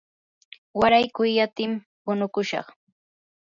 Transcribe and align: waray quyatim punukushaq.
waray 0.79 1.05
quyatim 1.15 1.71
punukushaq. 2.03 2.67